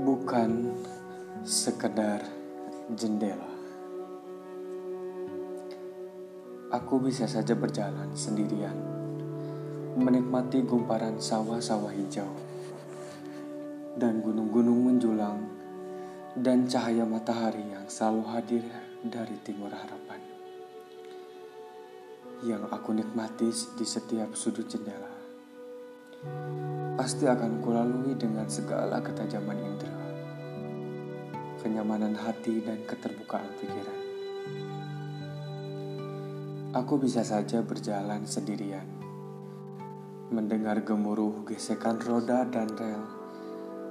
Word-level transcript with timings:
bukan 0.00 0.72
sekedar 1.44 2.24
jendela. 2.96 3.52
Aku 6.72 7.02
bisa 7.04 7.28
saja 7.28 7.52
berjalan 7.52 8.08
sendirian, 8.16 8.72
menikmati 10.00 10.64
gumparan 10.64 11.20
sawah-sawah 11.20 11.92
hijau 11.92 12.30
dan 14.00 14.24
gunung-gunung 14.24 14.88
menjulang 14.88 15.44
dan 16.32 16.64
cahaya 16.64 17.04
matahari 17.04 17.60
yang 17.68 17.84
selalu 17.84 18.22
hadir 18.32 18.64
dari 19.04 19.36
timur 19.44 19.68
harapan. 19.68 20.22
Yang 22.40 22.72
aku 22.72 22.90
nikmati 22.96 23.52
di 23.76 23.84
setiap 23.84 24.32
sudut 24.32 24.64
jendela 24.64 25.20
pasti 27.00 27.24
akan 27.24 27.64
kulalui 27.64 28.12
dengan 28.12 28.44
segala 28.44 29.00
ketajaman 29.00 29.56
indera, 29.56 29.99
kenyamanan 31.60 32.16
hati 32.16 32.64
dan 32.64 32.80
keterbukaan 32.88 33.52
pikiran. 33.60 34.00
Aku 36.72 36.96
bisa 36.96 37.20
saja 37.20 37.60
berjalan 37.60 38.24
sendirian, 38.24 38.88
mendengar 40.32 40.80
gemuruh 40.80 41.44
gesekan 41.44 42.00
roda 42.00 42.48
dan 42.48 42.72
rel 42.72 43.04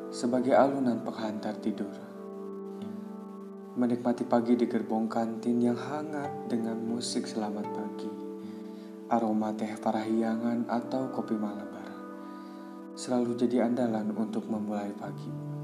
sebagai 0.10 0.58
alunan 0.58 1.06
penghantar 1.06 1.54
tidur. 1.62 1.94
Menikmati 3.78 4.26
pagi 4.26 4.58
di 4.58 4.66
gerbong 4.66 5.06
kantin 5.06 5.62
yang 5.62 5.78
hangat 5.78 6.50
dengan 6.50 6.82
musik 6.82 7.30
selamat 7.30 7.68
pagi, 7.70 8.12
aroma 9.14 9.54
teh 9.54 9.78
parahyangan 9.78 10.66
atau 10.68 11.14
kopi 11.14 11.38
malabar 11.38 11.70
selalu 13.00 13.32
jadi 13.40 13.64
andalan 13.64 14.12
untuk 14.12 14.44
memulai 14.52 14.92
pagi. 14.92 15.59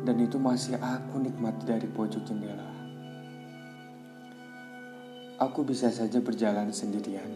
Dan 0.00 0.16
itu 0.20 0.40
masih 0.40 0.80
aku 0.80 1.20
nikmati 1.20 1.68
dari 1.68 1.84
pojok 1.84 2.22
jendela. 2.24 2.68
Aku 5.40 5.64
bisa 5.64 5.88
saja 5.88 6.20
berjalan 6.20 6.68
sendirian, 6.68 7.28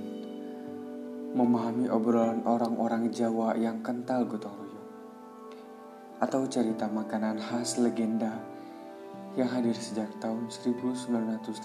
memahami 1.32 1.88
obrolan 1.88 2.44
orang-orang 2.44 3.08
Jawa 3.08 3.56
yang 3.56 3.80
kental 3.80 4.28
gotong 4.28 4.52
royong, 4.52 4.88
atau 6.20 6.44
cerita 6.44 6.84
makanan 6.88 7.40
khas 7.40 7.80
legenda 7.80 8.40
yang 9.34 9.48
hadir 9.50 9.72
sejak 9.72 10.12
tahun 10.20 10.52
1959 10.52 11.64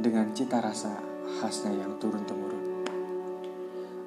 dengan 0.00 0.26
cita 0.34 0.58
rasa 0.58 0.96
khasnya 1.38 1.74
yang 1.74 1.98
turun-temurun 2.02 2.64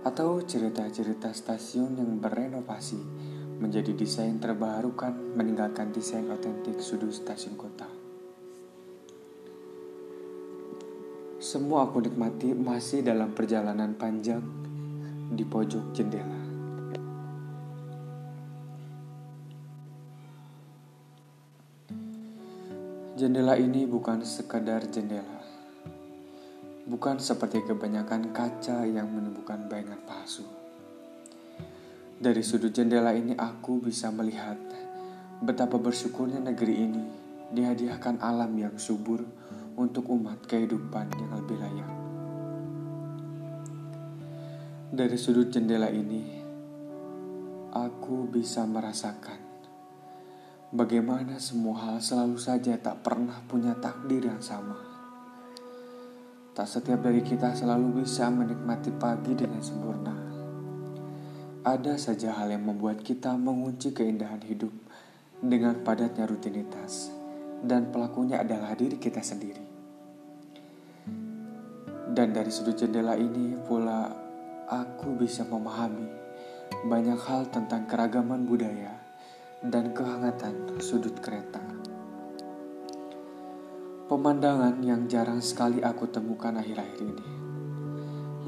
atau 0.08 0.40
cerita-cerita 0.40 1.36
stasiun 1.36 2.00
yang 2.00 2.18
berenovasi 2.24 3.00
menjadi 3.58 3.94
desain 3.94 4.38
terbarukan 4.38 5.14
meninggalkan 5.34 5.90
desain 5.90 6.26
otentik 6.30 6.78
sudut 6.82 7.10
stasiun 7.10 7.58
kota. 7.58 7.90
Semua 11.38 11.86
aku 11.86 12.02
nikmati 12.02 12.54
masih 12.54 13.06
dalam 13.06 13.34
perjalanan 13.34 13.94
panjang 13.98 14.42
di 15.34 15.46
pojok 15.46 15.94
jendela. 15.94 16.42
Jendela 23.18 23.58
ini 23.58 23.90
bukan 23.90 24.22
sekadar 24.22 24.86
jendela 24.94 25.38
bukan 26.88 27.20
seperti 27.20 27.68
kebanyakan 27.68 28.32
kaca 28.32 28.88
yang 28.88 29.12
menimbulkan 29.12 29.68
bayangan 29.68 30.00
palsu. 30.08 30.67
Dari 32.18 32.42
sudut 32.42 32.74
jendela 32.74 33.14
ini 33.14 33.38
aku 33.38 33.78
bisa 33.78 34.10
melihat 34.10 34.58
betapa 35.38 35.78
bersyukurnya 35.78 36.42
negeri 36.42 36.74
ini 36.74 37.04
dihadiahkan 37.54 38.18
alam 38.26 38.58
yang 38.58 38.74
subur 38.82 39.22
untuk 39.78 40.10
umat 40.10 40.42
kehidupan 40.50 41.14
yang 41.14 41.32
lebih 41.38 41.62
layak. 41.62 41.92
Dari 44.90 45.14
sudut 45.14 45.54
jendela 45.54 45.94
ini, 45.94 46.42
aku 47.70 48.26
bisa 48.34 48.66
merasakan 48.66 49.38
bagaimana 50.74 51.38
semua 51.38 51.86
hal 51.86 51.98
selalu 52.02 52.42
saja 52.42 52.82
tak 52.82 53.06
pernah 53.06 53.46
punya 53.46 53.78
takdir 53.78 54.26
yang 54.26 54.42
sama. 54.42 54.74
Tak 56.58 56.66
setiap 56.66 56.98
dari 57.06 57.22
kita 57.22 57.54
selalu 57.54 58.02
bisa 58.02 58.26
menikmati 58.34 58.90
pagi 58.90 59.38
dengan 59.38 59.62
sempurna. 59.62 60.27
Ada 61.68 62.00
saja 62.00 62.32
hal 62.32 62.56
yang 62.56 62.64
membuat 62.64 63.04
kita 63.04 63.36
mengunci 63.36 63.92
keindahan 63.92 64.40
hidup 64.40 64.72
dengan 65.44 65.84
padatnya 65.84 66.24
rutinitas, 66.24 67.12
dan 67.60 67.92
pelakunya 67.92 68.40
adalah 68.40 68.72
diri 68.72 68.96
kita 68.96 69.20
sendiri. 69.20 69.68
Dan 72.08 72.32
dari 72.32 72.48
sudut 72.56 72.72
jendela 72.80 73.20
ini 73.20 73.60
pula, 73.68 74.08
aku 74.72 75.20
bisa 75.20 75.44
memahami 75.44 76.08
banyak 76.88 77.20
hal 77.28 77.52
tentang 77.52 77.84
keragaman 77.84 78.48
budaya 78.48 79.04
dan 79.60 79.92
kehangatan 79.92 80.80
sudut 80.80 81.20
kereta. 81.20 81.60
Pemandangan 84.08 84.80
yang 84.88 85.04
jarang 85.12 85.44
sekali 85.44 85.84
aku 85.84 86.08
temukan 86.08 86.56
akhir-akhir 86.56 87.04
ini. 87.04 87.28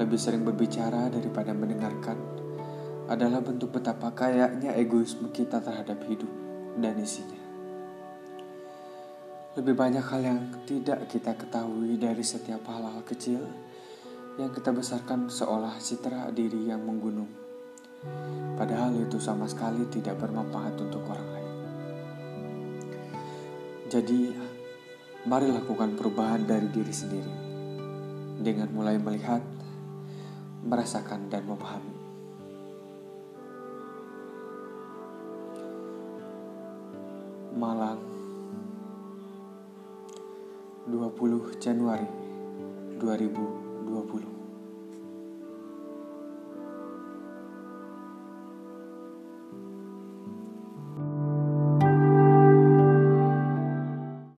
Lebih 0.00 0.16
sering 0.16 0.40
berbicara 0.40 1.12
daripada 1.12 1.52
mendengarkan 1.52 2.40
adalah 3.10 3.42
bentuk 3.42 3.74
betapa 3.74 4.14
kayaknya 4.14 4.78
egoisme 4.78 5.34
kita 5.34 5.58
terhadap 5.58 5.98
hidup 6.06 6.30
dan 6.78 6.94
isinya. 7.02 7.42
Lebih 9.58 9.74
banyak 9.74 10.04
hal 10.06 10.20
yang 10.22 10.40
tidak 10.62 11.10
kita 11.10 11.34
ketahui 11.34 11.98
dari 11.98 12.22
setiap 12.22 12.62
hal-hal 12.70 13.02
kecil 13.02 13.42
yang 14.38 14.54
kita 14.54 14.70
besarkan 14.70 15.26
seolah 15.26 15.74
citra 15.82 16.30
diri 16.30 16.70
yang 16.70 16.86
menggunung. 16.86 17.28
Padahal 18.54 18.94
itu 18.94 19.18
sama 19.18 19.50
sekali 19.50 19.90
tidak 19.90 20.14
bermanfaat 20.22 20.78
untuk 20.78 21.02
orang 21.10 21.28
lain. 21.34 21.52
Jadi, 23.90 24.20
Mari 25.20 25.52
lakukan 25.52 26.00
perubahan 26.00 26.48
dari 26.48 26.64
diri 26.72 26.96
sendiri 26.96 27.34
dengan 28.40 28.72
mulai 28.72 28.96
melihat, 28.96 29.44
merasakan, 30.64 31.28
dan 31.28 31.44
memahami. 31.44 32.09
Malang. 37.54 37.98
20 40.90 41.60
Januari 41.62 42.06
2020 42.98 44.39